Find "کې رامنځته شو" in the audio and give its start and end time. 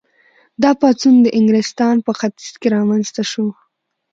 2.61-3.45